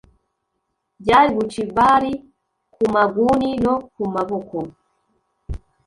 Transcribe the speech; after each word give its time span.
byari 1.01 1.29
bucibari 1.37 2.13
ku 2.73 2.83
maguni 2.95 3.49
no 3.65 3.73
ku 3.93 4.01
maboko. 4.13 4.57